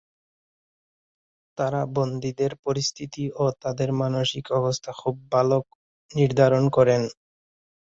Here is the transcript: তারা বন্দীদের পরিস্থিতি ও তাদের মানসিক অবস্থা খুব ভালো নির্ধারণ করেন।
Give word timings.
তারা 1.57 1.81
বন্দীদের 1.95 2.51
পরিস্থিতি 2.65 3.23
ও 3.35 3.53
তাদের 3.63 3.89
মানসিক 4.01 4.45
অবস্থা 4.59 4.91
খুব 5.01 5.15
ভালো 5.31 5.57
নির্ধারণ 6.11 6.63
করেন। 6.77 7.01